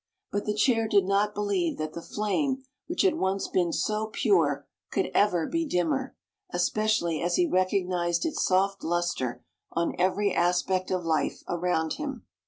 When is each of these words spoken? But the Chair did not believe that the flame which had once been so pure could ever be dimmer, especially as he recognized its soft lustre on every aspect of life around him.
But 0.31 0.45
the 0.45 0.55
Chair 0.55 0.87
did 0.87 1.05
not 1.05 1.35
believe 1.35 1.77
that 1.77 1.93
the 1.93 2.01
flame 2.01 2.63
which 2.87 3.03
had 3.03 3.19
once 3.19 3.47
been 3.47 3.71
so 3.71 4.07
pure 4.07 4.65
could 4.89 5.11
ever 5.13 5.45
be 5.45 5.63
dimmer, 5.63 6.15
especially 6.49 7.21
as 7.21 7.35
he 7.35 7.45
recognized 7.45 8.25
its 8.25 8.43
soft 8.43 8.83
lustre 8.83 9.43
on 9.73 9.93
every 9.99 10.33
aspect 10.33 10.89
of 10.89 11.05
life 11.05 11.43
around 11.47 11.93
him. 11.97 12.25